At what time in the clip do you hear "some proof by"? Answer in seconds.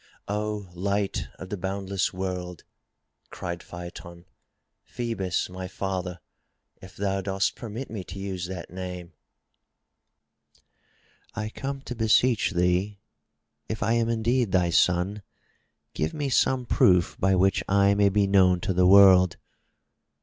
16.29-17.35